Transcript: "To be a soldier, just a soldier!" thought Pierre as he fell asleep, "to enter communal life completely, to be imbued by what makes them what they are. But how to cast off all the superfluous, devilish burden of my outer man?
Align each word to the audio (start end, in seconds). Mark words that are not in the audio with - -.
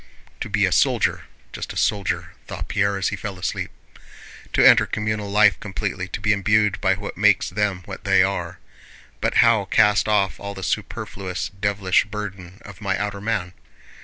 "To 0.39 0.49
be 0.49 0.65
a 0.65 0.71
soldier, 0.71 1.25
just 1.53 1.73
a 1.73 1.77
soldier!" 1.77 2.33
thought 2.47 2.67
Pierre 2.69 2.97
as 2.97 3.09
he 3.09 3.15
fell 3.15 3.37
asleep, 3.37 3.69
"to 4.51 4.67
enter 4.67 4.87
communal 4.87 5.29
life 5.29 5.59
completely, 5.59 6.07
to 6.07 6.19
be 6.19 6.33
imbued 6.33 6.81
by 6.81 6.95
what 6.95 7.17
makes 7.17 7.51
them 7.51 7.83
what 7.85 8.03
they 8.03 8.23
are. 8.23 8.57
But 9.21 9.35
how 9.45 9.65
to 9.65 9.69
cast 9.69 10.07
off 10.07 10.39
all 10.39 10.55
the 10.55 10.63
superfluous, 10.63 11.49
devilish 11.49 12.05
burden 12.05 12.63
of 12.65 12.81
my 12.81 12.97
outer 12.97 13.21
man? 13.21 13.53